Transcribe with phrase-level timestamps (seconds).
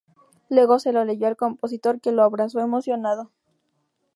[0.49, 3.29] Luego, se lo leyó al compositor, que lo abrazó emocionado.